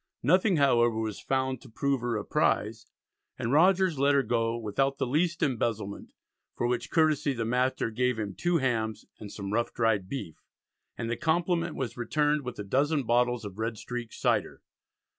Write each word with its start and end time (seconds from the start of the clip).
Nothing 0.23 0.55
however 0.57 0.97
was 0.99 1.19
found 1.19 1.61
to 1.61 1.69
prove 1.69 2.01
her 2.01 2.17
a 2.17 2.25
prize, 2.25 2.87
and 3.37 3.51
Rogers 3.51 3.99
let 3.99 4.15
her 4.15 4.23
go 4.23 4.57
"without 4.57 4.97
the 4.97 5.05
least 5.05 5.43
embezzlement," 5.43 6.11
for 6.55 6.65
which 6.65 6.89
courtesy 6.89 7.33
the 7.33 7.45
master 7.45 7.91
gave 7.91 8.17
him 8.17 8.33
"two 8.33 8.57
hams, 8.57 9.05
and 9.19 9.31
some 9.31 9.53
ruff 9.53 9.71
dryed 9.75 10.09
beef," 10.09 10.37
and 10.97 11.07
the 11.07 11.17
compliment 11.17 11.75
was 11.75 11.97
returned 11.97 12.41
with 12.41 12.57
"a 12.57 12.63
dozen 12.63 13.03
bottles 13.03 13.45
of 13.45 13.59
red 13.59 13.77
streak 13.77 14.11
Cyder." 14.11 14.63